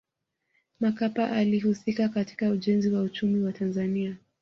[0.79, 4.17] makapa alihusika katika ujenzi wa uchumi wa tanzania